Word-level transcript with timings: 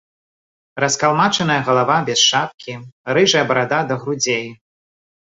Раскалмачаная 0.83 1.57
галава 1.67 1.97
без 2.07 2.23
шапкі, 2.29 2.73
рыжая 3.17 3.43
барада 3.51 3.79
да 3.91 3.99
грудзей. 4.05 4.49